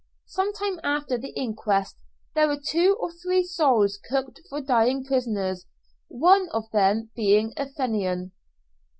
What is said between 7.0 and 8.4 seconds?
being a Fenian.